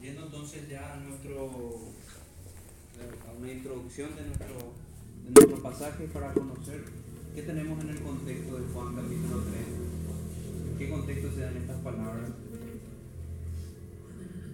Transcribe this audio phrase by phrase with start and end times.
[0.00, 1.50] Yendo entonces ya a, nuestro,
[3.28, 4.72] a una introducción de nuestro,
[5.26, 6.84] de nuestro pasaje para conocer
[7.34, 11.80] qué tenemos en el contexto de Juan capítulo 3, en qué contexto se dan estas
[11.82, 12.30] palabras.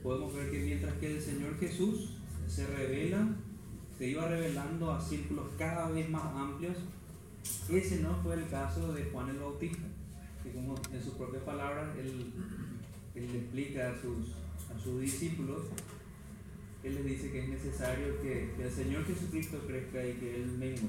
[0.03, 2.17] Podemos ver que mientras que el Señor Jesús
[2.49, 3.28] se revela,
[3.97, 6.76] se iba revelando a círculos cada vez más amplios,
[7.71, 9.85] ese no fue el caso de Juan el Bautista,
[10.42, 12.33] que como en sus propias palabras él,
[13.15, 15.62] él explica sus a sus discípulos,
[16.83, 20.89] Él les dice que es necesario que, el Señor Jesucristo crezca y que Él mengue.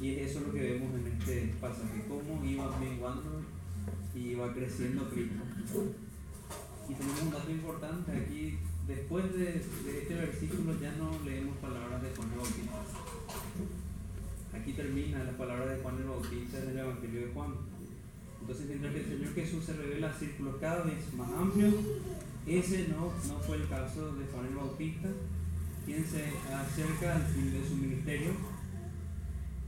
[0.00, 3.42] Y eso es lo que vemos en este pasaje, cómo iba menguando
[4.14, 5.42] y iba creciendo Cristo.
[6.88, 12.08] Y tenemos un dato importante aquí, después de, este versículo ya no leemos palabras de
[12.16, 12.82] Juan el Bautista.
[14.54, 17.54] Aquí termina la palabra de Juan el Bautista en el Evangelio de Juan.
[18.40, 21.74] Entonces, mientras que el Señor Jesús se revela círculos cada vez más amplios,
[22.50, 25.08] ese no, no fue el caso de Juan el Bautista,
[25.84, 28.30] quien se acerca al fin de su ministerio.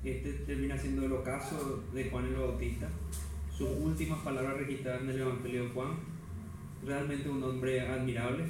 [0.03, 2.89] Este termina siendo el ocaso de Juan el Bautista.
[3.53, 5.91] Sus últimas palabras registradas en el Evangelio de Juan.
[6.87, 8.45] Realmente un hombre admirable,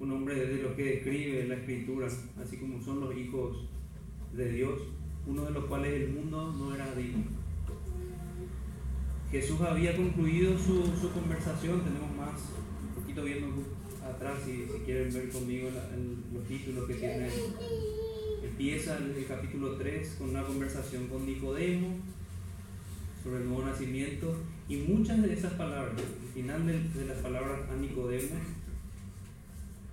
[0.00, 2.08] un hombre de los que describe la Escritura,
[2.42, 3.68] así como son los hijos
[4.32, 4.80] de Dios,
[5.26, 7.24] uno de los cuales el mundo no era digno.
[9.30, 12.40] Jesús había concluido su, su conversación, tenemos más
[13.20, 13.48] viendo
[14.02, 15.68] atrás, si, si quieren ver conmigo
[16.32, 17.28] los títulos que tiene.
[18.42, 21.96] Empieza el, capítulo 3 con una conversación con Nicodemo
[23.22, 24.34] sobre el nuevo nacimiento
[24.68, 28.36] y muchas de esas palabras, el final de, las palabras a Nicodemo,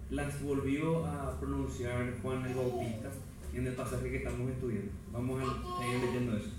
[0.09, 3.11] las volvió a pronunciar Juan el Bautista
[3.53, 4.91] en el pasaje que estamos estudiando.
[5.11, 6.49] Vamos a ir leyendo eso.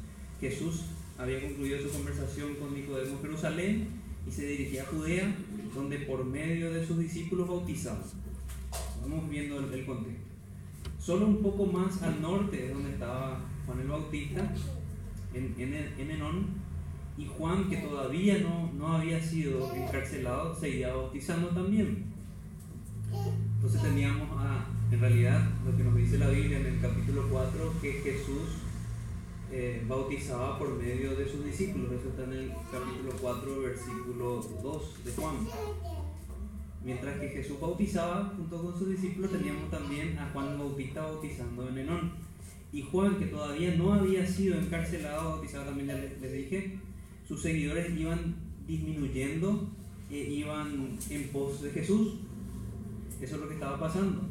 [0.41, 0.83] Jesús
[1.19, 5.35] había concluido su conversación con Nicodemo en Jerusalén y se dirigía a Judea
[5.75, 8.15] donde por medio de sus discípulos bautizados,
[9.03, 10.25] vamos viendo el, contexto,
[10.99, 14.53] solo un poco más al norte es donde estaba Juan el Bautista,
[15.33, 16.47] en, en, Enón,
[17.17, 22.05] y Juan, que todavía no, no había sido encarcelado, seguía bautizando también.
[23.57, 27.75] Entonces teníamos a, en realidad, lo que nos dice la Biblia en el capítulo 4,
[27.83, 28.49] que Jesús
[29.63, 31.93] eh, bautizaba por medio de sus discípulos.
[31.93, 35.35] Eso está en el capítulo 4, versículo 2 de Juan.
[36.83, 41.77] Mientras que Jesús bautizaba junto con sus discípulos, teníamos también a Juan Bautista bautizando en
[41.77, 42.13] Enón.
[42.73, 46.79] Y Juan, que todavía no había sido encarcelado, bautizado también les, dije,
[47.29, 49.69] sus seguidores iban disminuyendo
[50.11, 52.15] e iban en pos de Jesús.
[53.21, 54.30] Eso es lo que estaba pasando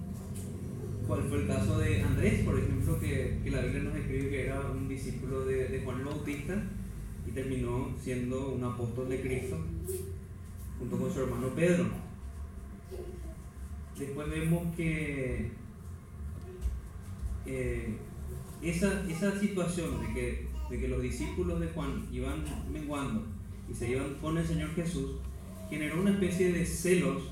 [1.09, 4.61] cuál fue el caso de Andrés, por ejemplo, que, la Biblia nos escribe que era
[4.61, 6.63] un discípulo de, Juan el Bautista
[7.27, 9.57] y terminó siendo un apóstol de Cristo
[10.77, 11.87] junto con su hermano Pedro.
[13.97, 15.49] Después vemos que
[17.47, 17.97] eh,
[18.61, 23.25] esa, esa situación de que, de que los discípulos de Juan iban menguando
[23.67, 25.13] y se iban con el Señor Jesús
[25.71, 27.23] generó una especie de celos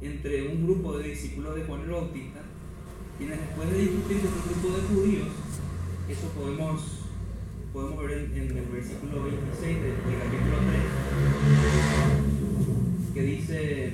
[0.00, 2.47] entre un grupo de discípulos de Juan el Bautista
[3.18, 5.28] quienes después de discutir con un grupo de judíos,
[6.08, 6.80] eso podemos,
[7.72, 10.58] podemos ver en, el versículo 26 del, capítulo
[13.02, 13.92] 3, que dice,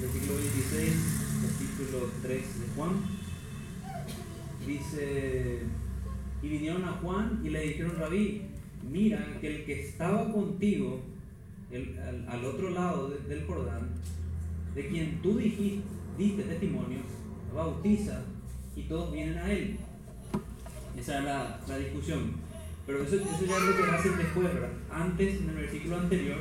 [0.00, 0.92] versículo 26,
[1.42, 2.92] capítulo 3 de Juan,
[4.66, 5.58] dice,
[6.42, 8.40] y vinieron a Juan y le dijeron, Rabí,
[8.90, 11.02] mira que el que estaba contigo
[12.28, 13.90] al, otro lado del Jordán,
[14.74, 15.82] de quien tú dijiste,
[16.16, 17.00] diste testimonio,
[17.54, 18.22] bautiza
[18.76, 19.78] y todos vienen a Él.
[20.96, 22.34] Esa es la, la discusión.
[22.86, 24.70] Pero eso, eso, ya es lo que hacen después, ¿verdad?
[24.90, 26.38] Antes, en el versículo anterior,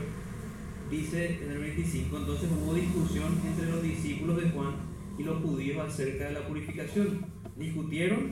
[0.92, 4.76] dice en el 25, entonces hubo discusión entre los discípulos de Juan
[5.18, 7.26] y los judíos acerca de la purificación.
[7.56, 8.32] Discutieron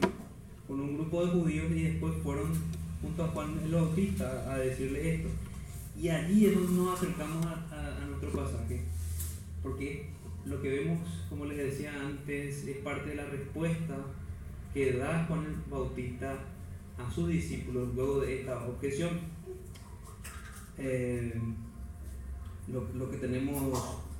[0.67, 2.51] con un grupo de judíos y después fueron
[3.01, 5.29] junto a Juan el Bautista a decirle esto.
[5.99, 8.81] Y allí es donde nos acercamos a, a nuestro pasaje.
[9.61, 10.09] Porque
[10.45, 10.99] lo que vemos,
[11.29, 13.95] como les decía antes, es parte de la respuesta
[14.73, 16.37] que da Juan el Bautista
[16.97, 19.19] a sus discípulos luego de esta objeción.
[20.77, 21.33] Eh,
[22.67, 24.11] lo, que tenemos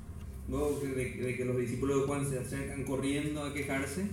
[0.47, 4.07] luego de, que los discípulos de Juan se acercan corriendo a quejarse,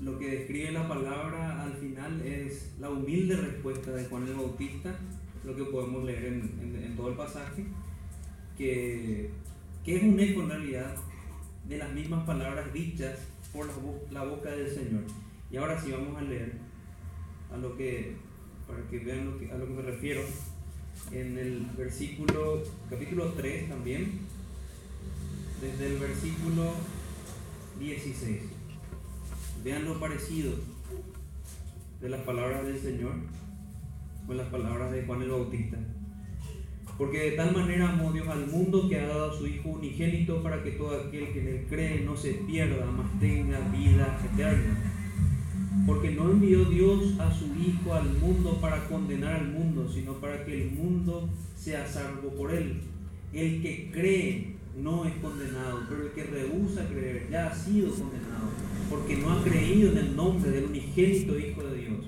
[0.00, 4.94] lo que describe la palabra al final es la humilde respuesta de Juan el Bautista,
[5.44, 7.64] lo que podemos leer en todo el pasaje,
[8.56, 9.30] que
[9.84, 10.96] que es un eco en realidad
[11.68, 13.18] de las mismas palabras dichas
[13.52, 13.68] por
[14.10, 15.02] la, boca del Señor.
[15.50, 16.52] Y ahora sí vamos a leer
[17.52, 18.16] a lo que,
[18.66, 20.22] para que vean a lo que me refiero,
[21.12, 24.20] en el versículo, capítulo 3 también,
[25.60, 26.72] desde el versículo
[27.78, 28.40] 16.
[29.62, 30.52] Vean lo parecido
[32.00, 33.14] de las palabras del Señor
[34.26, 35.76] con las palabras de Juan el Bautista.
[36.96, 40.42] Porque de tal manera amó Dios al mundo que ha dado a su Hijo unigénito
[40.42, 44.92] para que todo aquel que en él cree no se pierda, mas tenga vida eterna.
[45.86, 50.44] Porque no envió Dios a su Hijo al mundo para condenar al mundo, sino para
[50.44, 52.80] que el mundo sea salvo por él.
[53.32, 58.50] El que cree no es condenado, pero el que rehúsa creer ya ha sido condenado,
[58.88, 62.06] porque no ha creído en el nombre del unigénito Hijo de Dios.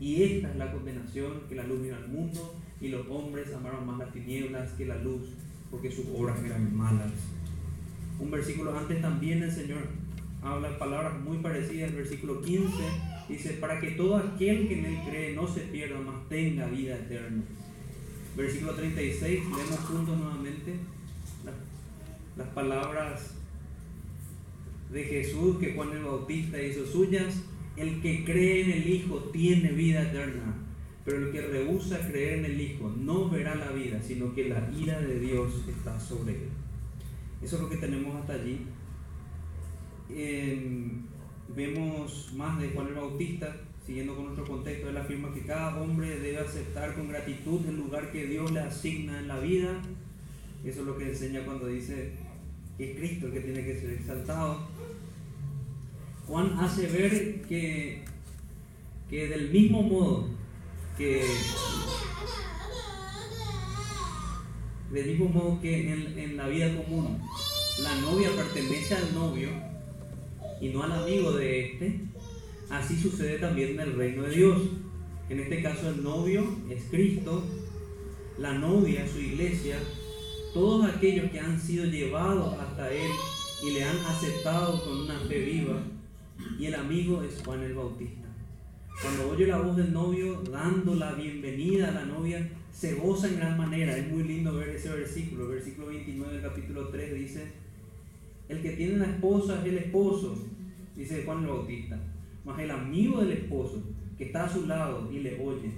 [0.00, 2.54] Y esta es la condenación que la luz vino al mundo
[2.84, 5.22] y los hombres amaron más las tinieblas que la luz,
[5.70, 7.12] porque sus obras eran malas.
[8.20, 9.88] Un versículo antes también el Señor
[10.42, 12.74] habla palabras muy parecidas, el versículo 15
[13.26, 16.94] dice, para que todo aquel que en él cree no se pierda, mas tenga vida
[16.96, 17.42] eterna.
[18.36, 20.74] Versículo 36, leemos juntos nuevamente
[21.42, 21.54] las,
[22.36, 23.34] las palabras
[24.92, 27.42] de Jesús que Juan el Bautista hizo suyas.
[27.78, 30.63] El que cree en el Hijo tiene vida eterna
[31.04, 34.70] pero el que rehúsa creer en el Hijo no verá la vida, sino que la
[34.76, 36.48] ira de Dios está sobre él.
[37.42, 38.60] Eso es lo que tenemos hasta allí.
[41.54, 43.54] vemos más de Juan el Bautista,
[43.84, 48.10] siguiendo con nuestro contexto, él afirma que cada hombre debe aceptar con gratitud el lugar
[48.10, 49.82] que Dios le asigna en la vida.
[50.64, 52.12] Eso es lo que enseña cuando dice
[52.78, 54.66] que es Cristo el que tiene que ser exaltado.
[56.26, 58.02] Juan hace ver que,
[59.10, 60.43] que del mismo modo
[60.96, 61.24] que
[64.92, 67.20] del mismo modo que en, la vida común
[67.82, 69.48] la novia pertenece al novio
[70.60, 72.00] y no al amigo de este,
[72.70, 74.62] así sucede también en el reino de Dios.
[75.28, 77.42] En este caso el novio es Cristo,
[78.38, 79.78] la novia su iglesia,
[80.52, 83.10] todos aquellos que han sido llevados hasta Él
[83.66, 85.82] y le han aceptado con una fe viva,
[86.58, 88.23] y el amigo es Juan el Bautista.
[89.00, 93.36] Cuando oye la voz del novio dando la bienvenida a la novia, se goza en
[93.36, 93.96] gran manera.
[93.96, 95.48] Es muy lindo ver ese versículo.
[95.48, 97.52] Versículo 29 del capítulo 3 dice,
[98.48, 100.36] el que tiene una esposa es el esposo,
[100.96, 101.98] dice Juan el Bautista.
[102.44, 103.82] Mas el amigo del esposo,
[104.16, 105.72] que está a su lado y le oye,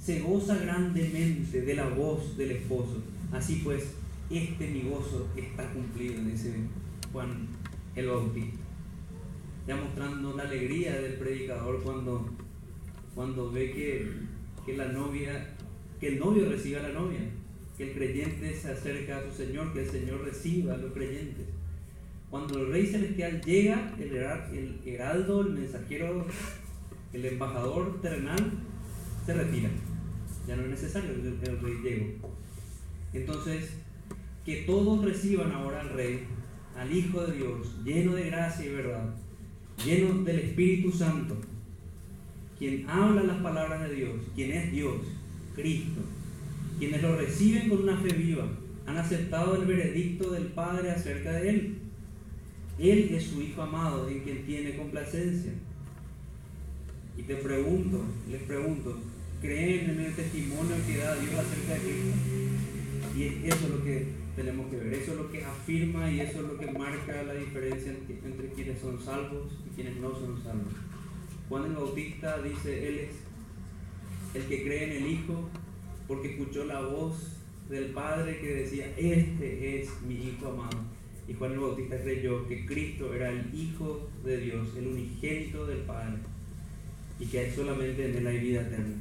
[0.00, 3.02] se goza grandemente de la voz del esposo.
[3.32, 3.94] Así pues,
[4.30, 6.54] este mi gozo está cumplido, dice
[7.12, 7.48] Juan
[7.96, 8.59] el Bautista
[9.66, 12.28] ya mostrando la alegría del predicador cuando,
[13.14, 14.10] cuando ve que,
[14.64, 15.56] que la novia,
[15.98, 17.20] que el novio reciba a la novia,
[17.76, 21.46] que el creyente se acerca a su Señor, que el Señor reciba a los creyentes.
[22.30, 26.26] Cuando el rey celestial llega, el, el heraldo, el mensajero,
[27.12, 28.52] el embajador terrenal,
[29.26, 29.70] se retira.
[30.46, 32.30] Ya no es necesario, el, el rey llegó.
[33.12, 33.70] Entonces,
[34.44, 36.26] que todos reciban ahora al rey,
[36.76, 39.14] al Hijo de Dios, lleno de gracia y verdad,
[39.84, 41.36] llenos del Espíritu Santo,
[42.58, 44.96] quien habla las palabras de Dios, quien es Dios,
[45.54, 46.00] Cristo,
[46.78, 48.46] quienes lo reciben con una fe viva,
[48.86, 51.74] han aceptado el veredicto del Padre acerca de Él.
[52.78, 55.52] Él es su Hijo amado en quien tiene complacencia.
[57.16, 58.98] Y te pregunto, les pregunto,
[59.40, 62.16] ¿creen en el testimonio que da Dios acerca de Cristo?
[63.16, 64.06] Y eso es lo que
[64.40, 64.94] tenemos que ver.
[64.94, 68.80] Eso es lo que afirma y eso es lo que marca la diferencia entre, quienes
[68.80, 70.72] son salvos y quienes no son salvos.
[71.48, 73.10] Juan el Bautista dice, Él es
[74.34, 75.48] el que cree en el Hijo
[76.08, 77.36] porque escuchó la voz
[77.68, 80.78] del Padre que decía, este es mi Hijo amado.
[81.28, 85.80] Y Juan el Bautista creyó que Cristo era el Hijo de Dios, el unigénito del
[85.80, 86.16] Padre,
[87.18, 88.96] y que solamente en él hay vida eterna.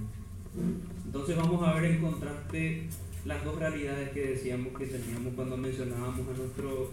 [1.05, 2.83] Entonces vamos a ver en contraste
[3.25, 6.91] las dos realidades que decíamos que teníamos cuando mencionábamos a nuestro,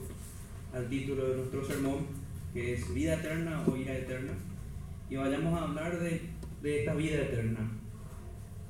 [0.72, 2.06] al título de nuestro sermón,
[2.52, 4.32] que es vida eterna o ira eterna,
[5.08, 6.22] y vayamos a hablar de,
[6.62, 7.70] de esta vida eterna.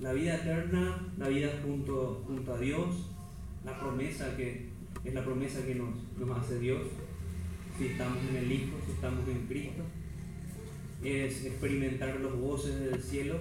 [0.01, 3.11] La vida eterna, la vida junto, junto a Dios,
[3.65, 4.69] la promesa que
[5.05, 6.83] es la promesa que nos, nos hace Dios,
[7.79, 9.83] si estamos en el Hijo, si estamos en Cristo,
[11.03, 13.39] es experimentar los voces del cielo,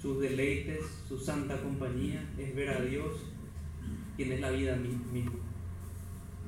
[0.00, 3.31] sus deleites, su santa compañía, es ver a Dios
[4.30, 5.32] es la vida misma.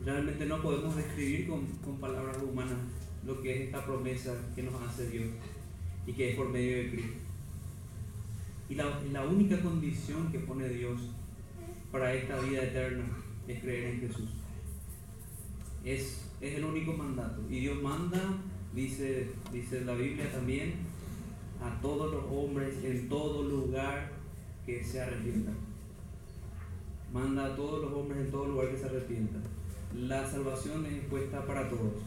[0.04, 1.66] Realmente no podemos describir con,
[1.98, 2.78] palabras humanas
[3.26, 5.24] lo que es esta promesa que nos hace Dios
[6.06, 7.18] y que es por medio de Cristo.
[8.68, 11.00] Y la, la única condición que pone Dios
[11.90, 13.04] para esta vida eterna
[13.48, 14.28] es creer en Jesús.
[15.84, 17.42] Es, es el único mandato.
[17.50, 18.20] Y Dios manda,
[18.74, 20.74] dice, dice la Biblia también,
[21.62, 24.12] a todos los hombres en todo lugar
[24.66, 25.73] que se arrepientan
[27.14, 29.42] manda a todos los hombres en todo lugar que se arrepientan.
[29.94, 32.02] la salvación es puesta para todos.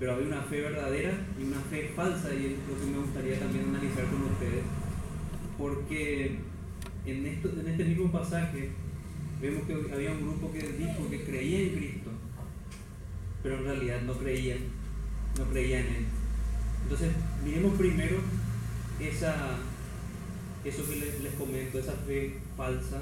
[0.00, 3.38] Pero hay una fe verdadera y una fe falsa, y es lo que me gustaría
[3.38, 4.64] también analizar con ustedes.
[5.56, 6.38] Porque
[7.06, 8.70] en, esto, en este mismo pasaje
[9.40, 12.10] vemos que había un grupo que dijo que creía en Cristo,
[13.44, 14.58] pero en realidad no creían,
[15.38, 16.04] no creían en Él.
[16.82, 17.12] Entonces,
[17.44, 18.16] miremos primero
[18.98, 19.58] esa,
[20.64, 23.00] eso que les, les comento, esa fe falsa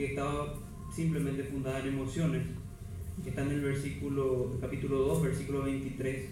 [0.00, 0.54] que estaba
[0.90, 2.42] simplemente fundada en emociones,
[3.22, 6.24] que está en el versículo, capítulo 2, versículo 23.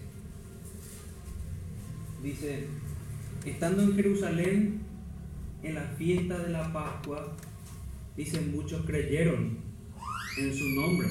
[2.23, 2.65] Dice,
[3.45, 4.81] estando en Jerusalén
[5.61, 7.37] en la fiesta de la Pascua,
[8.17, 9.59] dicen muchos creyeron
[10.39, 11.07] en su nombre,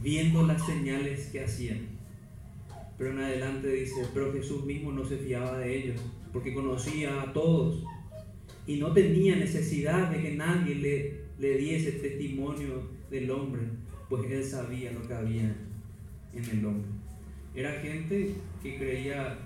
[0.00, 1.88] viendo las señales que hacían.
[2.96, 6.00] Pero en adelante dice, pero Jesús mismo no se fiaba de ellos,
[6.32, 7.82] porque conocía a todos
[8.64, 13.62] y no tenía necesidad de que nadie le le diese testimonio del hombre,
[14.08, 15.54] pues él sabía lo que había
[16.34, 16.90] en el hombre.
[17.54, 19.38] Era gente que creía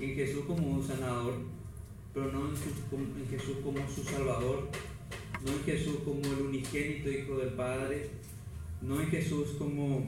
[0.00, 1.34] en Jesús como un sanador,
[2.12, 2.56] pero no en,
[3.28, 4.68] Jesús como su salvador,
[5.44, 8.10] no en Jesús como el unigénito Hijo del Padre,
[8.80, 10.06] no en Jesús como,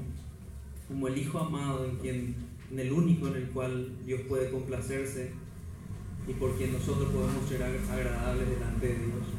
[0.89, 2.35] como el Hijo amado, en, quien,
[2.71, 5.31] en el único en el cual Dios puede complacerse
[6.27, 9.36] y por quien nosotros podemos ser agradables delante de Dios.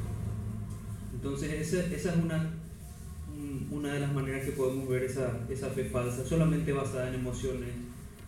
[1.18, 2.52] Entonces esa, esa es una,
[3.72, 7.70] una de las maneras que podemos ver esa, esa fe falsa, solamente basada en emociones,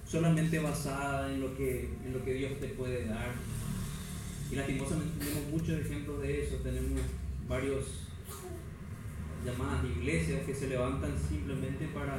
[0.08, 3.34] solamente basada en lo, que, en lo que Dios te puede dar.
[4.52, 7.00] Y lastimosamente tenemos muchos ejemplos de eso, tenemos
[7.48, 7.86] varios
[9.46, 12.18] llamadas iglesias que se levantan simplemente para,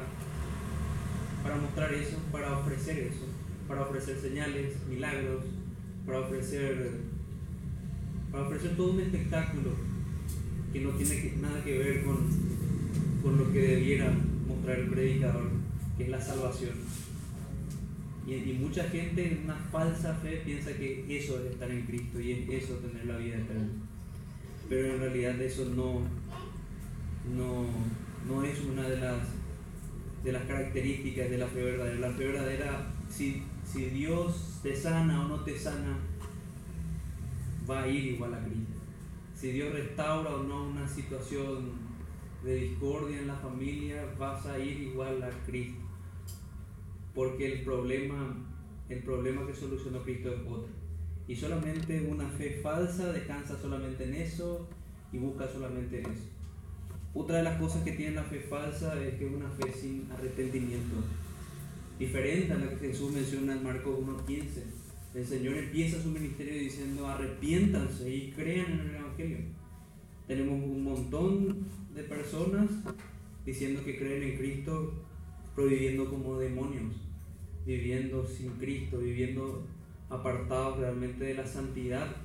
[1.42, 3.26] para mostrar eso, para ofrecer eso,
[3.66, 5.42] para ofrecer señales, milagros,
[6.06, 6.92] para ofrecer,
[8.30, 9.89] para ofrecer todo un espectáculo
[10.72, 12.16] que no tiene nada que ver con,
[13.22, 14.12] con lo que debiera
[14.46, 15.50] mostrar el predicador,
[15.96, 16.74] que es la salvación.
[18.26, 22.32] Y, mucha gente en una falsa fe piensa que eso es estar en Cristo y
[22.32, 23.68] es eso tener la vida eterna.
[24.68, 26.02] Pero en realidad eso no,
[27.36, 27.66] no,
[28.28, 29.18] no es una de las,
[30.22, 32.08] de las características de la fe verdadera.
[32.08, 35.98] La fe verdadera, si, si Dios te sana o no te sana,
[37.68, 38.69] va a ir igual a Cristo
[39.40, 41.70] si Dios restaura o no una situación
[42.44, 45.80] de discordia en la familia, vas a ir igual a Cristo.
[47.14, 48.36] Porque el problema,
[48.90, 50.68] el problema que solucionó Cristo es otro.
[51.26, 54.68] Y solamente una fe falsa descansa solamente en eso
[55.10, 56.24] y busca solamente en eso.
[57.14, 60.06] Otra de las cosas que tiene la fe falsa es que es una fe sin
[60.12, 60.96] arrepentimiento.
[61.98, 64.80] Diferente a la que Jesús menciona en Marcos 1.15
[65.14, 68.96] el Señor empieza su ministerio diciendo arrepiéntanse y crean en el
[70.26, 72.70] Tenemos un montón de personas
[73.44, 74.92] diciendo que creen en Cristo,
[75.56, 76.94] pero viviendo como demonios,
[77.66, 79.66] viviendo sin Cristo, viviendo
[80.08, 82.16] apartados realmente de la santidad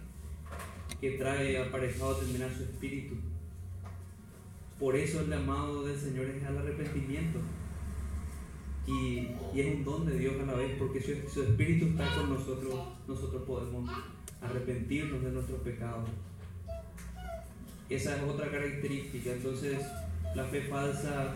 [0.99, 3.15] que trae aparejado terminar su espíritu.
[4.79, 7.39] Por eso el llamado del Señor es al arrepentimiento.
[8.87, 12.87] Y, es un don de Dios a la vez, porque su, Espíritu está con nosotros,
[13.07, 13.89] nosotros podemos
[14.41, 16.07] arrepentirnos de nuestros pecados.
[17.89, 19.31] Esa es otra característica.
[19.31, 19.79] Entonces,
[20.35, 21.35] la fe falsa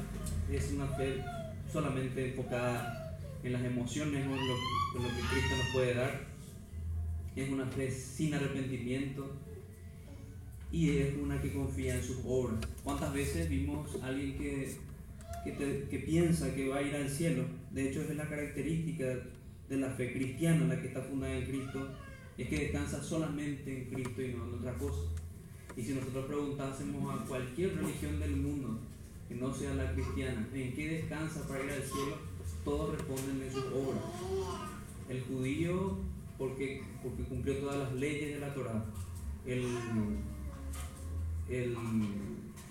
[0.52, 1.24] es una fe
[1.72, 6.22] solamente enfocada en las emociones o en lo, que Cristo nos puede dar.
[7.36, 9.32] Es una fe sin arrepentimiento
[10.72, 12.60] y es una que confía en sus obras.
[12.84, 14.78] ¿Cuántas veces vimos a alguien que
[15.44, 17.44] que, piensa que va a ir al cielo.
[17.72, 19.06] De hecho, es la característica
[19.70, 21.88] de la fe cristiana, la que está fundada en Cristo,
[22.38, 25.02] es que descansa solamente en Cristo y no en otra cosa.
[25.80, 28.78] Y si nosotros preguntásemos a cualquier religión del mundo
[29.30, 32.18] que no sea la cristiana, ¿en qué descansa para ir al cielo?
[32.66, 34.04] Todos responden en sus obras.
[35.08, 35.98] El judío,
[36.38, 38.84] porque, porque cumplió todas las leyes de la Torah.
[39.46, 39.64] El,
[41.50, 41.78] el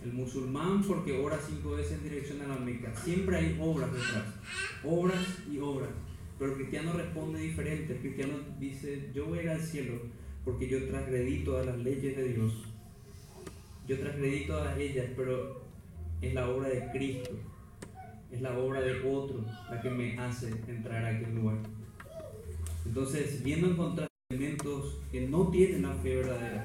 [0.05, 2.95] el musulmán porque ora cinco veces en dirección a la Meca.
[2.95, 4.35] Siempre hay obras detrás.
[4.85, 5.88] Obras y obras.
[6.38, 7.95] Pero el cristiano responde diferente.
[7.95, 9.95] El cristiano dice, yo voy a ir al cielo
[10.45, 12.68] porque yo transgredí todas las leyes de Dios.
[13.88, 15.62] Yo transgredí todas ellas, pero
[16.21, 17.30] es la obra de Cristo.
[18.30, 21.57] Es la obra de otro la que me hace entrar a aquel lugar.
[22.85, 26.64] Entonces, viendo encontrar elementos que no tienen la fe verdadera,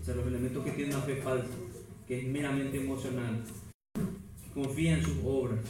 [0.00, 1.54] o sea, los elementos que tienen la fe falsa,
[2.08, 3.44] que es meramente emocional,
[4.54, 5.60] confía en sus obras.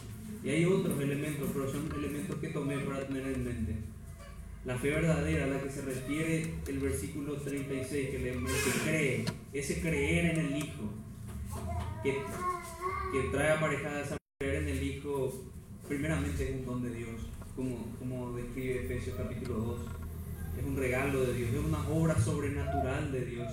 [0.44, 3.74] Y hay otros elementos, pero son elementos que tomé para tener en mente.
[4.64, 9.24] La fe verdadera a la que se refiere el versículo 36, que le que cree,
[9.54, 10.90] ese creer en el Hijo,
[12.02, 15.32] que, que trae aparejada esa creer en el Hijo,
[15.88, 17.08] primeramente es un don de Dios,
[17.56, 19.80] como, como describe Efesios capítulo 2.
[20.58, 23.48] Es un regalo de Dios, es una obra sobrenatural de Dios.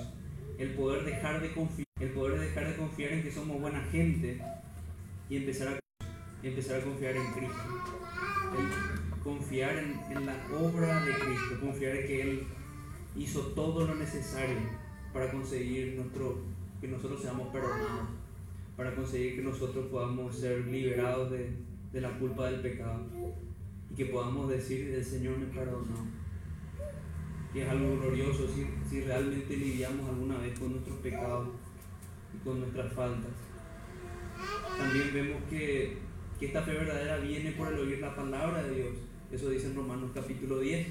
[0.58, 4.42] El poder dejar de confiar, el poder dejar de confiar en que somos buena gente
[5.30, 5.80] y empezar a,
[6.44, 7.56] empezar a confiar en Cristo.
[8.58, 8.97] El
[9.28, 12.44] confiar en, la obra de Cristo, confiar en que Él
[13.18, 14.56] hizo todo lo necesario
[15.12, 16.44] para conseguir nuestro,
[16.80, 18.08] que nosotros seamos perdonados,
[18.78, 21.50] para conseguir que nosotros podamos ser liberados de,
[21.92, 23.04] de la culpa del pecado
[23.92, 26.08] y que podamos decir, el Señor me perdonó.
[27.54, 31.50] Y es algo glorioso si, si realmente lidiamos alguna vez con nuestros pecados
[32.34, 33.32] y con nuestras faltas.
[34.78, 35.98] También vemos que,
[36.40, 39.07] que esta fe verdadera viene por el oír la palabra de Dios.
[39.32, 40.88] Eso dice en Romanos capítulo 10.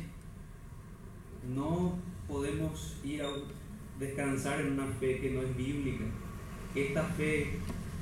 [1.55, 3.29] No podemos ir a
[3.99, 6.05] descansar en una fe que no es bíblica.
[6.75, 7.47] Esta fe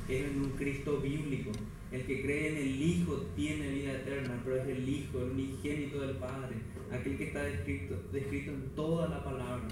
[0.08, 1.52] es en un Cristo bíblico.
[1.92, 6.00] El que cree en el Hijo tiene vida eterna, pero es el Hijo, el unigénito
[6.00, 6.56] del Padre,
[6.90, 9.68] aquel que está descrito, descrito en toda la palabra.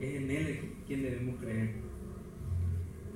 [0.00, 1.74] Es en Él quien debemos creer.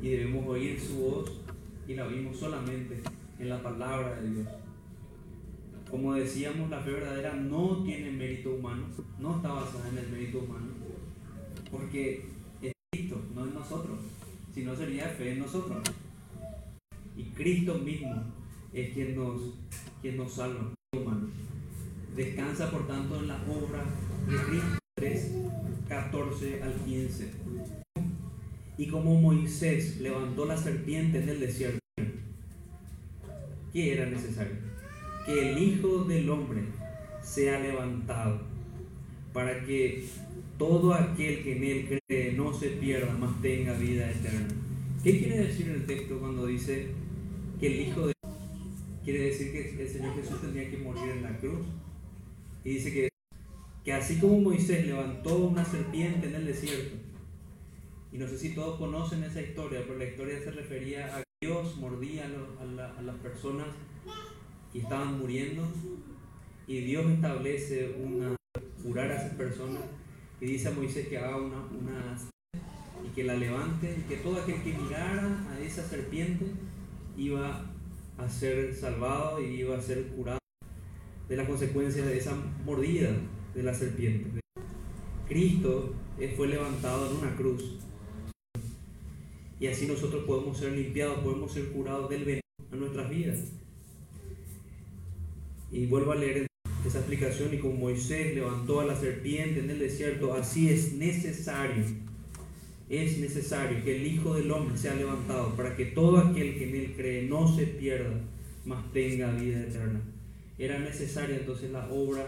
[0.03, 1.41] Y debemos oír su voz
[1.89, 3.01] y la oímos solamente
[3.39, 4.49] en la palabra de Dios.
[5.91, 8.87] Como decíamos, la fe verdadera no tiene mérito humano,
[9.19, 10.69] no está basada en el mérito humano,
[11.71, 12.27] porque
[12.63, 13.99] es Cristo, no en nosotros,
[14.55, 15.83] si no sería fe en nosotros.
[17.17, 18.23] Y Cristo mismo
[18.73, 19.41] es quien nos,
[20.01, 21.29] quien nos salva, humano.
[22.15, 23.85] Descansa, por tanto, en la obra
[24.29, 25.33] de Cristo 3,
[25.89, 27.31] 14 al 15.
[28.79, 31.79] Y como Moisés levantó la serpiente en el desierto,
[33.73, 34.55] ¿qué era necesario?
[35.27, 36.63] Que el Hijo del Hombre
[37.23, 38.41] sea levantado,
[39.33, 40.05] para que
[40.59, 44.49] todo aquel que en él cree no se pierda, mas tenga vida eterna.
[45.03, 46.89] ¿Qué quiere decir el texto cuando dice
[47.59, 48.13] que el Hijo de
[49.05, 51.67] Quiere decir que el Señor Jesús tenía que morir en la cruz.
[52.65, 53.09] Y dice que,
[53.83, 56.97] que así como Moisés levantó una serpiente en el desierto,
[58.13, 61.77] y no sé si todos conocen esa historia, pero la historia se refería a Dios
[61.79, 63.69] mordía a, a las personas
[64.73, 65.67] y estaban muriendo
[66.67, 68.37] y Dios establece una
[68.83, 69.83] curar a esas personas
[70.41, 72.17] y dice a Moisés que haga una, una
[73.05, 76.47] y que la levante y que todo aquel que mirara a esa serpiente
[77.17, 77.67] iba
[78.19, 80.39] a ser salvado y iba a ser curado
[81.29, 83.11] de las consecuencias de esa mordida
[83.55, 84.41] de la serpiente.
[85.29, 85.95] Cristo
[86.37, 87.79] fue levantado en una cruz
[89.59, 92.41] y así nosotros podemos ser limpiados, podemos ser curados del veneno
[92.73, 93.60] en nuestras vidas.
[95.73, 96.47] Y vuelvo a leer
[96.87, 101.85] esa explicación, y como Moisés levantó a la serpiente en el desierto, así es necesario,
[102.89, 106.75] es necesario que el Hijo del Hombre sea levantado para que todo aquel que en
[106.75, 108.21] él cree no se pierda,
[108.65, 110.01] mas tenga vida eterna.
[110.59, 112.27] Era necesaria entonces la obra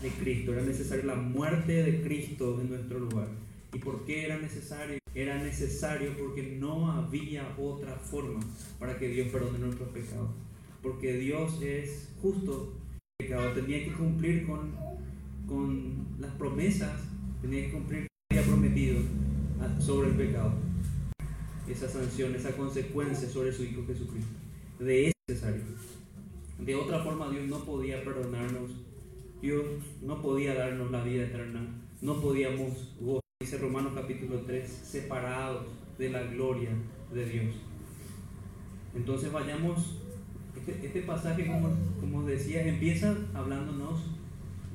[0.00, 3.28] de Cristo, era necesaria la muerte de Cristo en nuestro lugar.
[3.74, 4.98] ¿Y por qué era necesario?
[5.14, 8.40] Era necesario porque no había otra forma
[8.78, 10.30] para que Dios perdone nuestros pecados.
[10.82, 12.74] Porque Dios es justo
[13.18, 14.74] pecado, tenía que cumplir con,
[15.46, 17.00] con las promesas,
[17.42, 19.00] tenía que cumplir lo que había prometido
[19.80, 20.52] sobre el pecado.
[21.68, 24.32] Esa sanción, esa consecuencia sobre su Hijo Jesucristo.
[24.78, 25.62] De es necesario.
[26.58, 28.70] De otra forma Dios no podía perdonarnos,
[29.42, 29.64] Dios
[30.02, 31.68] no podía darnos la vida eterna,
[32.00, 32.94] no podíamos
[33.40, 36.70] dice Romanos capítulo 3, separados de la gloria
[37.14, 37.54] de Dios.
[38.94, 39.96] Entonces vayamos
[40.58, 41.46] este, este, pasaje,
[42.00, 44.00] como, decía, empieza hablándonos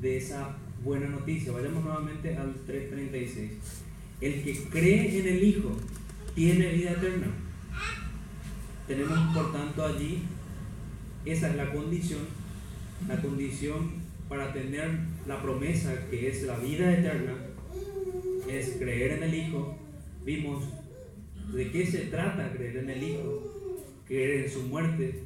[0.02, 1.52] de esa buena noticia.
[1.52, 3.50] Vayamos nuevamente al 3.36.
[4.22, 5.78] El que cree en el Hijo
[6.36, 7.28] tiene vida eterna.
[8.88, 10.24] Tenemos por tanto allí,
[11.26, 12.22] esa es la condición,
[13.08, 14.89] la condición para tener
[15.28, 17.34] la promesa que es la vida eterna,
[18.50, 19.78] es creer en el Hijo.
[20.26, 20.63] Vimos
[21.54, 25.24] de qué se trata creer en el Hijo, creer en su muerte,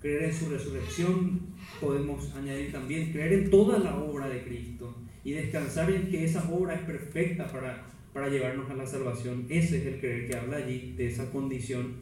[0.00, 1.40] creer en su resurrección,
[1.80, 6.48] podemos añadir también creer en toda la obra de Cristo y descansar en que esa
[6.50, 9.46] obra es perfecta para, para llevarnos a la salvación.
[9.48, 11.96] Ese es el creer que habla allí de esa condición.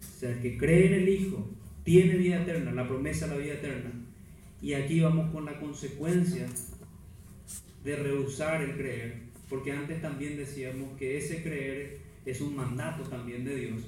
[0.00, 1.48] O sea, el que cree en el Hijo
[1.84, 3.90] tiene vida eterna, la promesa de la vida eterna.
[4.60, 6.46] Y aquí vamos con la consecuencia
[7.82, 13.44] de rehusar el creer, porque antes también decíamos que ese creer es un mandato también
[13.44, 13.82] de Dios.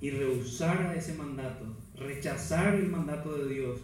[0.00, 3.80] Y rehusar a ese mandato rechazar el mandato de Dios,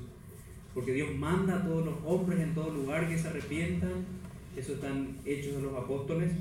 [0.74, 4.04] porque Dios manda a todos los hombres en todo lugar que se arrepientan,
[4.56, 6.32] eso están hechos de los apóstoles,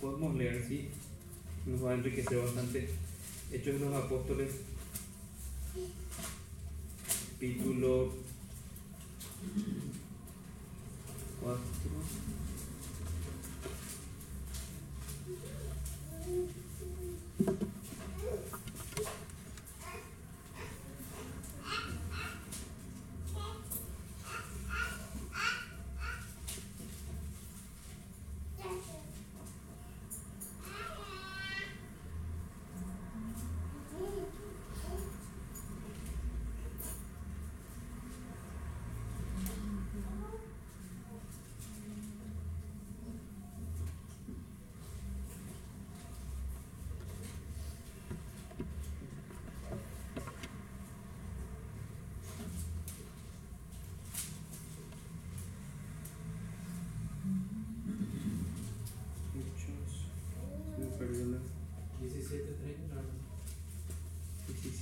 [0.00, 0.88] podemos leer, sí,
[1.66, 2.88] nos va a enriquecer bastante,
[3.52, 4.50] hechos de los apóstoles,
[7.32, 8.12] capítulo
[11.42, 12.23] 4.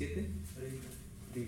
[0.03, 0.31] 17.
[0.55, 0.89] 30.
[1.35, 1.47] Sí.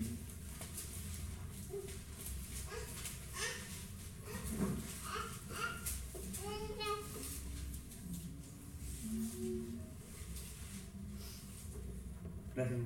[12.55, 12.79] Gracias.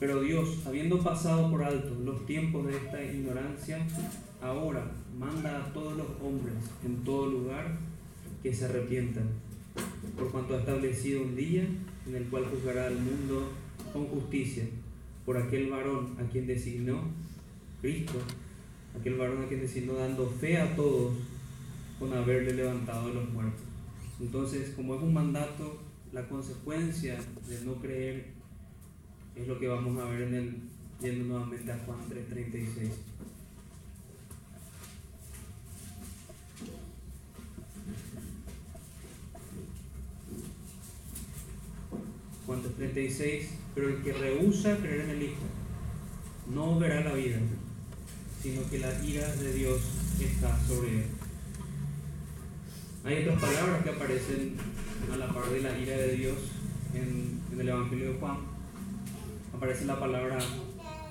[0.00, 3.86] Pero Dios, habiendo pasado por alto los tiempos de esta ignorancia,
[4.42, 7.76] ahora manda a todos los hombres en todo lugar
[8.42, 9.28] que se arrepientan,
[10.16, 11.64] por cuanto ha establecido un día
[12.06, 13.52] en el cual juzgará al mundo
[13.92, 14.64] con justicia
[15.24, 17.02] por aquel varón a quien designó
[17.80, 18.18] Cristo,
[18.98, 21.16] aquel varón a quien designó dando fe a todos
[21.98, 23.62] con haberle levantado de los muertos.
[24.20, 25.80] Entonces, como es un mandato,
[26.12, 28.26] la consecuencia de no creer
[29.36, 30.56] es lo que vamos a ver en el,
[31.00, 32.90] yendo nuevamente a Juan 3:36.
[42.46, 45.44] Juan 3:36, pero el que rehúsa creer en el Hijo
[46.54, 47.38] no verá la vida,
[48.42, 49.80] sino que la ira de Dios
[50.20, 51.04] está sobre él.
[53.04, 54.56] Hay otras palabras que aparecen
[55.12, 56.36] a la par de la ira de Dios
[56.94, 58.38] en, en el Evangelio de Juan.
[59.54, 60.38] Aparece la palabra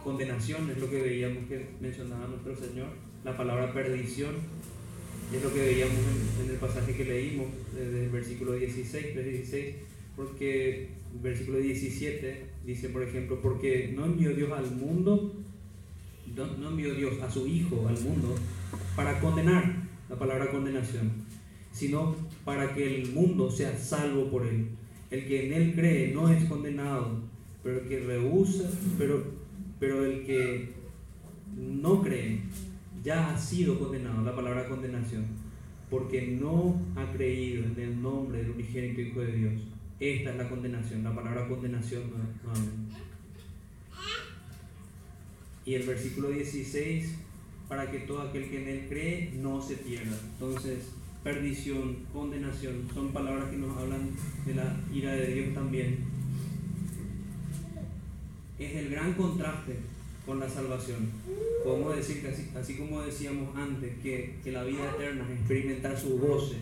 [0.03, 2.87] condenación, es lo que veíamos que mencionaba nuestro Señor.
[3.23, 4.35] La palabra perdición
[5.33, 5.97] es lo que veíamos
[6.43, 9.73] en, el pasaje que leímos desde el versículo 16, 3:16,
[10.19, 15.33] porque el versículo 17 dice, por ejemplo, porque no envió Dios al mundo,
[16.35, 18.35] no, envió Dios a su Hijo al mundo
[18.97, 21.09] para condenar, la palabra condenación,
[21.71, 24.67] sino para que el mundo sea salvo por él.
[25.09, 27.21] El que en él cree no es condenado,
[27.63, 29.23] pero el que rehúsa, pero,
[29.79, 30.73] pero el que
[31.55, 32.41] no cree
[33.05, 35.27] ya ha sido condenado, la palabra condenación,
[35.89, 39.78] porque no ha creído en el nombre del unigénito Hijo de Dios.
[39.99, 42.03] Esta es la condenación, la palabra condenación.
[45.65, 47.15] Y el versículo 16,
[47.67, 50.17] para que todo aquel que en él cree no se pierda.
[50.33, 50.85] Entonces,
[51.23, 54.11] perdición, condenación, son palabras que nos hablan
[54.45, 55.97] de la ira de Dios también.
[58.57, 59.75] Es el gran contraste
[60.25, 61.09] con la salvación.
[61.63, 65.99] Podemos decir que así, así como decíamos antes, que, que la vida eterna es experimentar
[65.99, 66.57] sus voces,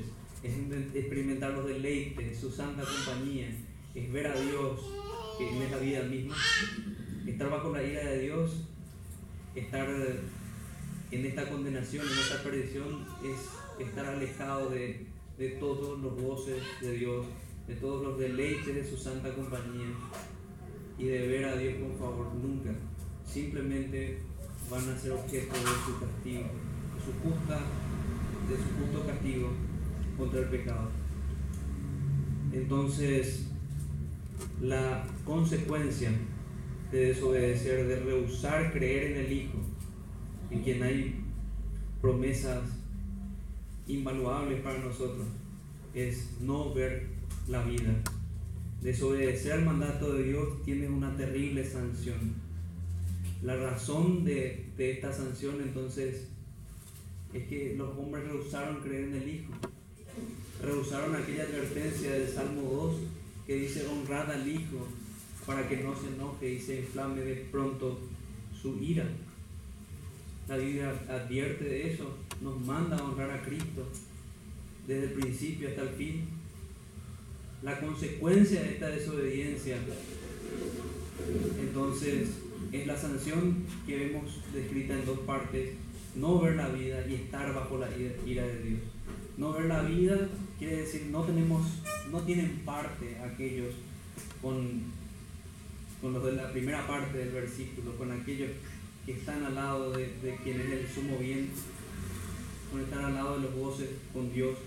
[0.47, 3.49] es experimentar los deleites, su santa compañía,
[3.93, 4.79] es ver a Dios
[5.37, 6.35] que en esta vida misma,
[7.25, 8.63] estar bajo la ira de Dios,
[9.55, 9.89] estar
[11.11, 15.05] en esta condenación, en esta perdición, es estar alejado de,
[15.37, 17.25] de todos los voces de Dios,
[17.67, 19.87] de todos los deleites de su santa compañía
[20.97, 22.71] y de ver a Dios con favor nunca.
[23.25, 24.19] Simplemente
[24.71, 27.59] van a ser objeto de su castigo, de su justa,
[28.49, 29.51] de su justo castigo
[30.17, 30.89] contra el pecado.
[32.53, 33.47] Entonces,
[34.61, 36.11] la consecuencia
[36.91, 39.57] de desobedecer, de rehusar creer en el Hijo,
[40.49, 41.21] en quien hay
[42.01, 42.63] promesas
[43.87, 45.27] invaluables para nosotros,
[45.93, 47.07] es no ver
[47.47, 47.93] la vida.
[48.81, 52.35] Desobedecer al mandato de Dios tiene una terrible sanción.
[53.43, 56.27] La razón de, de esta sanción entonces
[57.33, 59.53] es que los hombres rehusaron creer en el Hijo.
[60.61, 62.95] Rehusaron aquella advertencia del Salmo 2
[63.45, 64.87] que dice honrad al Hijo
[65.45, 67.99] para que no se enoje y se inflame de pronto
[68.61, 69.07] su ira.
[70.47, 73.87] La Biblia advierte de eso, nos manda a honrar a Cristo
[74.87, 76.25] desde el principio hasta el fin.
[77.63, 79.77] La consecuencia de esta desobediencia,
[81.59, 82.29] entonces,
[82.71, 85.71] es la sanción que vemos descrita en dos partes,
[86.15, 87.89] no ver la vida y estar bajo la
[88.25, 88.79] ira de Dios.
[89.37, 90.17] No ver la vida
[90.57, 91.61] quiere decir no tenemos,
[92.11, 93.75] no tienen parte aquellos
[94.41, 94.81] con,
[96.01, 98.49] con los de la primera parte del versículo, con aquellos
[99.05, 101.49] que están al lado de, de quien es el sumo bien,
[102.71, 104.57] con estar al lado de los voces con Dios.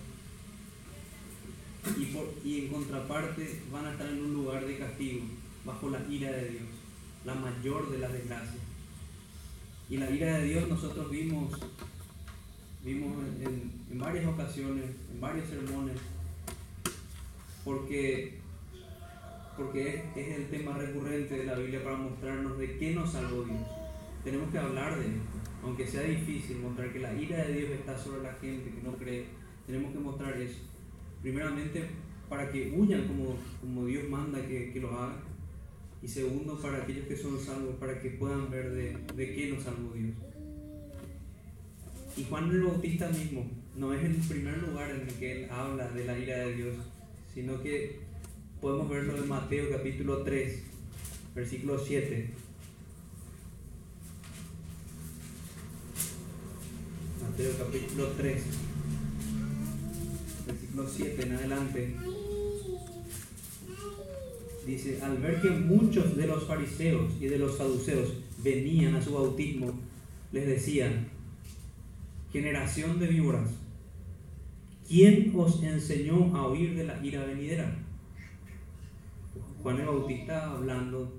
[1.98, 5.22] Y, por, y en contraparte van a estar en un lugar de castigo,
[5.64, 6.68] bajo la ira de Dios,
[7.24, 8.62] la mayor de las desgracias.
[9.88, 11.52] Y la ira de Dios nosotros vimos,
[12.84, 15.96] vimos en, en varias ocasiones, en varios sermones,
[17.64, 18.38] porque,
[19.56, 23.44] porque es, es el tema recurrente de la Biblia para mostrarnos de qué nos salvó
[23.44, 23.58] Dios.
[24.24, 27.98] Tenemos que hablar de esto, aunque sea difícil mostrar que la ira de Dios está
[27.98, 29.26] sobre la gente que no cree,
[29.66, 30.58] tenemos que mostrar eso.
[31.22, 31.86] Primeramente,
[32.28, 35.18] para que huyan como, como Dios manda que, que lo hagan.
[36.02, 39.64] Y segundo, para aquellos que son salvos, para que puedan ver de, de qué nos
[39.64, 40.14] salvó Dios.
[42.20, 45.88] Y Juan el Bautista mismo no es el primer lugar en el que él habla
[45.88, 46.76] de la ira de Dios,
[47.32, 48.00] sino que
[48.60, 50.62] podemos verlo en Mateo capítulo 3,
[51.34, 52.28] versículo 7.
[57.22, 58.42] Mateo capítulo 3,
[60.46, 61.96] versículo 7 en adelante.
[64.66, 69.14] Dice, al ver que muchos de los fariseos y de los saduceos venían a su
[69.14, 69.72] bautismo,
[70.32, 71.09] les decían,
[72.32, 73.48] generación de víboras,
[74.86, 77.76] ¿quién os enseñó a huir de la ira venidera?
[79.62, 81.12] Juan el Bautista hablando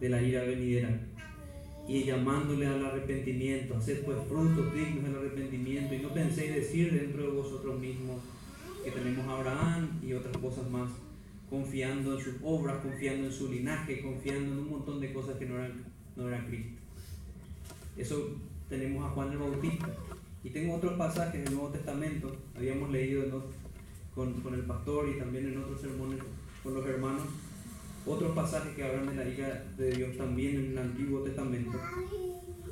[0.00, 1.00] de la ira venidera
[1.88, 7.22] y llamándole al arrepentimiento, haced pues frutos dignos del arrepentimiento y no penséis decir dentro
[7.22, 8.22] de vosotros mismos
[8.84, 10.90] que tenemos a Abraham y otras cosas más,
[11.50, 15.46] confiando en sus obras, confiando en su linaje, confiando en un montón de cosas que
[15.46, 15.84] no eran,
[16.16, 16.80] no eran Cristo.
[17.96, 18.36] Eso
[18.68, 19.88] tenemos a Juan el Bautista.
[20.44, 23.50] Y tengo otros pasajes del Nuevo Testamento, habíamos leído
[24.14, 26.20] con, con el pastor y también en otros sermones
[26.62, 27.22] con los hermanos,
[28.06, 31.78] otros pasajes que hablan de la ira de Dios también en el Antiguo Testamento.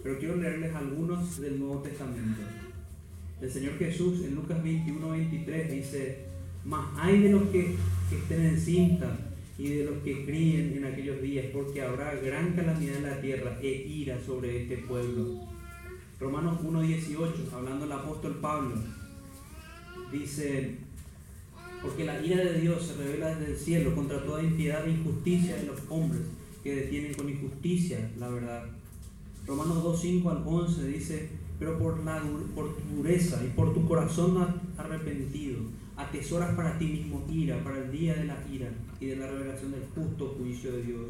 [0.02, 2.42] Pero quiero leerles algunos del Nuevo Testamento.
[3.40, 6.18] El Señor Jesús en Lucas 21, 23 dice,
[6.66, 7.74] mas hay de los que,
[8.10, 9.18] que estén en cinta
[9.58, 13.58] y de los que críen en aquellos días, porque habrá gran calamidad en la tierra
[13.62, 15.51] e ira sobre este pueblo.
[16.22, 18.76] Romanos 1.18, hablando el apóstol Pablo,
[20.12, 20.76] dice,
[21.82, 25.56] porque la ira de Dios se revela desde el cielo contra toda impiedad e injusticia
[25.56, 26.22] de los hombres
[26.62, 28.66] que detienen con injusticia la verdad.
[29.48, 32.22] Romanos 2.5 al 11 dice, pero por, la,
[32.54, 35.58] por tu dureza y por tu corazón arrepentido,
[35.96, 38.68] atesoras para ti mismo ira, para el día de la ira
[39.00, 41.06] y de la revelación del justo juicio de Dios,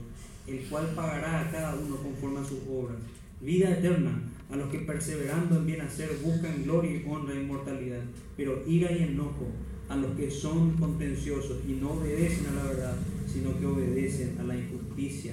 [0.46, 2.96] el cual pagará a cada uno conforme a sus obras.
[3.42, 8.02] Vida eterna a los que perseverando en bien hacer buscan gloria y honra e inmortalidad,
[8.36, 9.48] pero ira y enojo
[9.88, 14.42] a los que son contenciosos y no obedecen a la verdad, sino que obedecen a
[14.42, 15.32] la injusticia.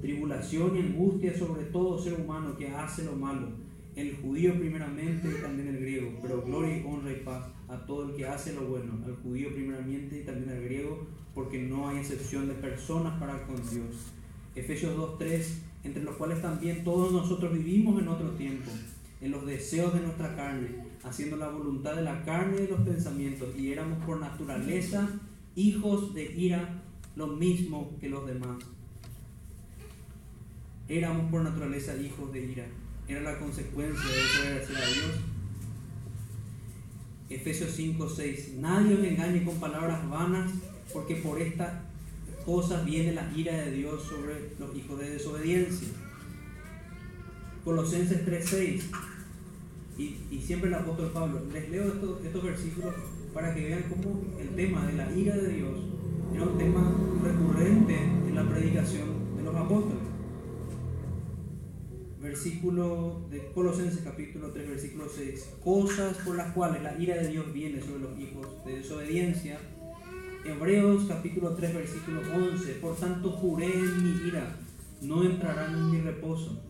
[0.00, 3.48] Tribulación y angustia sobre todo ser humano que hace lo malo,
[3.94, 8.08] el judío primeramente y también el griego, pero gloria y honra y paz a todo
[8.08, 11.98] el que hace lo bueno, al judío primeramente y también al griego, porque no hay
[11.98, 14.12] excepción de personas para con Dios.
[14.54, 18.70] Efesios 2.3, entre los cuales también todos nosotros vivimos en otro tiempo,
[19.20, 20.68] en los deseos de nuestra carne,
[21.02, 25.08] haciendo la voluntad de la carne y de los pensamientos, y éramos por naturaleza
[25.54, 26.82] hijos de ira,
[27.16, 28.58] lo mismo que los demás.
[30.88, 32.66] Éramos por naturaleza hijos de ira.
[33.08, 35.20] Era la consecuencia de desobedecer a Dios.
[37.30, 38.54] Efesios 5, 6.
[38.58, 40.50] Nadie os engañe con palabras vanas,
[40.92, 41.87] porque por estas
[42.48, 45.88] cosas viene la ira de Dios sobre los hijos de desobediencia.
[47.62, 48.90] Colosenses 3, 6.
[49.98, 51.42] Y, y, siempre el apóstol Pablo.
[51.52, 52.94] Les leo estos, estos versículos
[53.34, 55.78] para que vean cómo el tema de la ira de Dios
[56.34, 60.04] era un tema recurrente en la predicación de los apóstoles.
[62.22, 65.56] Versículo de Colosenses capítulo 3, versículo 6.
[65.62, 69.58] Cosas por las cuales la ira de Dios viene sobre los hijos de desobediencia.
[70.44, 72.72] Hebreos capítulo 3, versículo 11.
[72.74, 74.56] Por tanto juré en mi ira,
[75.02, 76.60] no entrarán en mi reposo.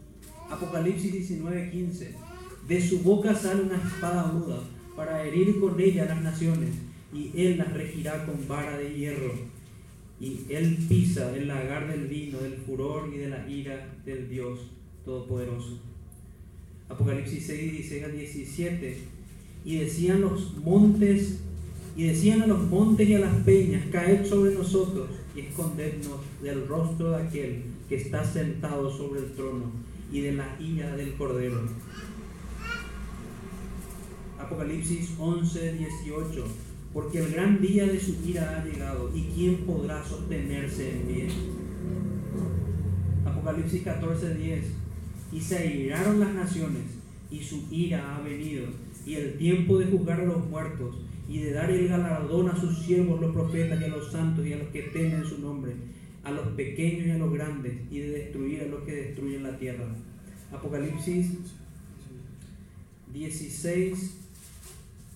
[0.51, 2.15] Apocalipsis 19, 15.
[2.67, 4.61] De su boca sale una espada aguda
[4.97, 6.71] para herir con ella las naciones,
[7.13, 9.33] y él las regirá con vara de hierro.
[10.21, 14.59] Y él pisa el lagar del vino, del furor y de la ira del Dios
[15.05, 15.79] Todopoderoso.
[16.89, 18.99] Apocalipsis 6, 16 al 17.
[19.65, 21.41] Y decían los montes,
[21.99, 26.69] y decían a los montes y a las peñas, caed sobre nosotros y escondednos del
[26.69, 29.65] rostro de aquel que está sentado sobre el trono
[30.13, 31.61] y de la ira del cordero.
[34.39, 36.45] Apocalipsis 11, 18.
[36.95, 41.29] Porque el gran día de su ira ha llegado, y quién podrá sostenerse en pie.
[43.27, 44.65] Apocalipsis 14, 10.
[45.33, 46.85] y se airaron las naciones,
[47.29, 48.67] y su ira ha venido,
[49.05, 50.95] y el tiempo de juzgar a los muertos,
[51.29, 54.55] y de dar el galardón a sus siervos, los profetas, y a los santos, y
[54.55, 55.75] a los que temen su nombre,
[56.25, 59.59] a los pequeños y a los grandes, y de destruir a los que destruyen la
[59.59, 59.85] tierra.
[60.51, 61.33] Apocalipsis
[63.13, 64.15] 16,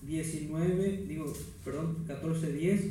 [0.07, 1.33] 19, digo,
[1.65, 2.81] perdón, 14, 10.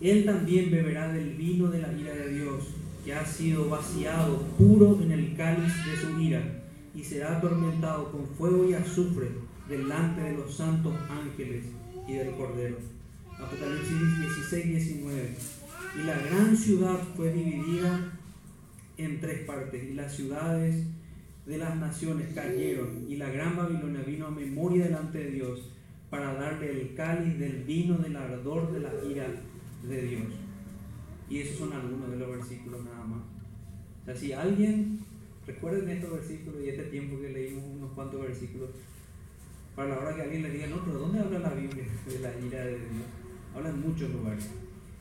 [0.00, 2.64] Él también beberá del vino de la ira de Dios,
[3.04, 6.62] que ha sido vaciado puro en el cáliz de su ira,
[6.94, 11.64] y será atormentado con fuego y azufre delante de los santos ángeles
[12.06, 12.76] y del Cordero.
[13.38, 15.28] Apocalipsis 16, 19.
[16.00, 18.12] Y la gran ciudad fue dividida
[18.96, 20.84] en tres partes, y las ciudades
[21.46, 25.70] de las naciones cayeron, y la gran Babilonia vino a memoria delante de Dios
[26.10, 29.26] para darle el cáliz del vino del ardor de la ira
[29.88, 30.26] de Dios.
[31.30, 33.20] Y esos son algunos de los versículos nada más.
[34.02, 35.00] O sea, si alguien,
[35.46, 38.70] recuerden estos versículos y este tiempo que leímos unos cuantos versículos,
[39.78, 42.36] para la hora que alguien le diga, no, pero ¿dónde habla la Biblia de la
[42.44, 43.06] ira de Dios?
[43.54, 44.48] Habla en muchos lugares.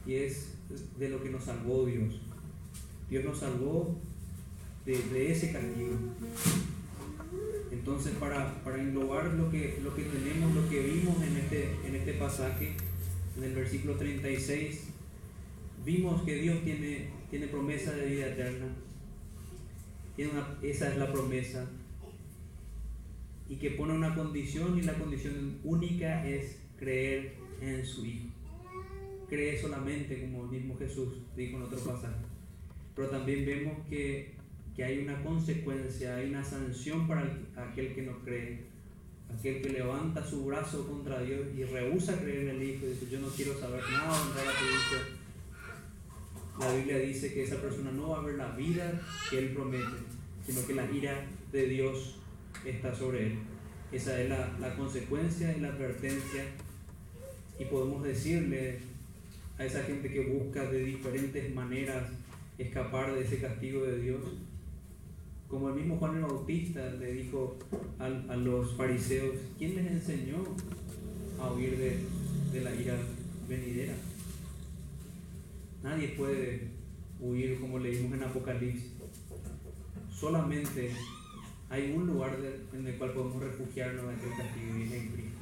[0.05, 0.51] Y es
[0.99, 2.21] de lo que nos salvó Dios.
[3.09, 3.99] Dios nos salvó
[4.85, 5.95] de, ese castigo.
[7.71, 11.95] Entonces, para, para, englobar lo que, lo que tenemos, lo que vimos en este, en
[11.95, 12.73] este pasaje,
[13.35, 14.89] en el versículo 36,
[15.83, 18.67] vimos que Dios tiene, tiene promesa de vida eterna.
[20.61, 21.67] Esa es la promesa.
[23.49, 28.27] Y que pone una condición y la condición única es creer en su Hijo.
[29.29, 32.15] Cree solamente, como mismo Jesús dijo en otro pasaje.
[32.95, 34.37] Pero también vemos que
[34.77, 37.23] que hay una consecuencia, hay una sanción para
[37.55, 38.67] aquel que no cree,
[39.35, 43.07] aquel que levanta su brazo contra Dios y rehúsa creer en el Hijo y dice,
[43.09, 45.03] yo no quiero saber nada de a tu Hijo.
[46.59, 49.97] La Biblia dice que esa persona no va a ver la vida que Él promete,
[50.45, 52.19] sino que la ira de Dios
[52.65, 53.39] está sobre Él.
[53.91, 56.43] Esa es la, la consecuencia y la advertencia.
[57.59, 58.79] Y podemos decirle
[59.57, 62.03] a esa gente que busca de diferentes maneras
[62.57, 64.21] escapar de ese castigo de Dios,
[65.47, 67.57] como el mismo Juan el Bautista le dijo
[67.99, 70.43] a, los fariseos, ¿quién les enseñó
[71.39, 71.97] a huir de,
[72.51, 72.97] de la ira
[73.47, 73.93] venidera?
[75.83, 76.67] Nadie puede
[77.19, 78.91] huir como leímos en Apocalipsis.
[80.11, 80.91] Solamente
[81.69, 82.37] hay un lugar
[82.73, 85.39] en el cual podemos refugiarnos de aquel castigo y en Cristo.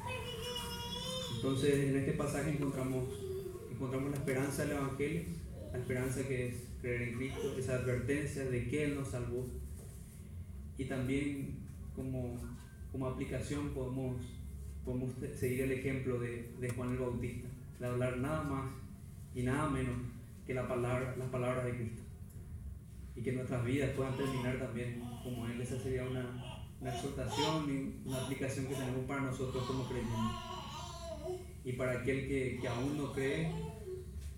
[1.36, 3.04] Entonces en este pasaje encontramos,
[3.72, 5.24] encontramos la esperanza del Evangelio,
[5.72, 9.46] la esperanza que es creer en Cristo, esa advertencia de que Él nos salvó
[10.78, 11.60] y también
[11.96, 12.38] como,
[12.92, 14.18] como aplicación podemos,
[14.84, 17.48] podemos seguir el ejemplo de, de, Juan el Bautista,
[17.80, 18.72] de hablar nada más
[19.34, 19.96] y nada menos
[20.46, 22.02] que la palabra, las palabras de Cristo.
[23.16, 25.60] Y que nuestras vidas puedan terminar también como Él.
[25.60, 30.16] Esa sería una, una exhortación y una aplicación que tenemos para nosotros como creyentes.
[31.66, 33.52] Y para aquel que, que aún no cree,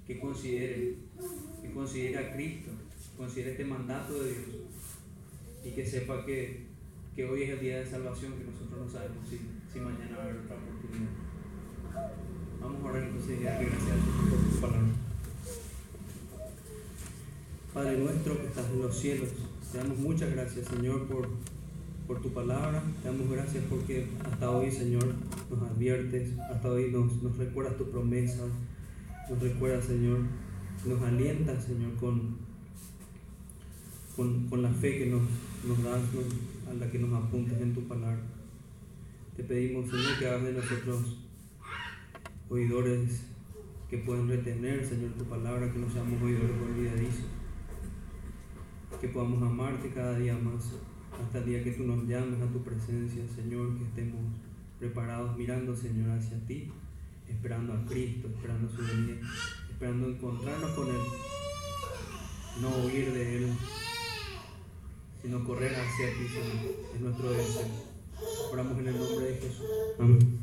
[0.07, 0.95] que considere,
[1.61, 2.71] que considere a Cristo,
[3.17, 4.67] considere este mandato de Dios
[5.65, 6.67] y que sepa que,
[7.13, 10.23] que, hoy es el día de salvación, que nosotros no sabemos si, si mañana va
[10.23, 11.11] a haber otra oportunidad.
[12.61, 13.97] Vamos a orar entonces y darle gracias
[14.29, 14.87] por tu palabra.
[17.73, 19.29] Padre nuestro que estás en los cielos,
[19.71, 21.27] te damos muchas gracias, Señor, por,
[22.07, 22.83] por tu palabra.
[23.01, 25.13] Te damos gracias porque hasta hoy, Señor,
[25.49, 28.43] nos adviertes, hasta hoy nos, nos recuerdas tu promesa,
[29.29, 30.19] nos recuerdas, Señor,
[30.85, 32.37] nos alientas, Señor, con,
[34.15, 35.21] con, con la fe que nos,
[35.67, 36.01] nos das,
[36.69, 38.21] a la que nos apuntas en tu palabra.
[39.35, 41.17] Te pedimos, Señor, que hagas de nosotros
[42.49, 43.21] oidores
[43.89, 47.25] que puedan retener, Señor, tu palabra, que no seamos oidores olvidadizos,
[48.99, 50.73] que podamos amarte cada día más,
[51.23, 54.21] hasta el día que tú nos llames a tu presencia, Señor, que estemos
[54.79, 56.71] preparados mirando, Señor, hacia ti,
[57.27, 59.17] esperando a Cristo, esperando su venida,
[59.69, 61.01] esperando encontrarnos con Él,
[62.61, 63.53] no huir de Él,
[65.21, 66.75] sino correr hacia ti, Señor.
[66.95, 67.67] Es nuestro deseo.
[68.51, 69.65] Oramos en el nombre de Jesús.
[69.99, 70.36] Amén.